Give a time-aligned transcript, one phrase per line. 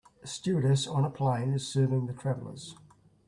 [0.23, 2.73] A stewardess on an airplane is serving the travelers.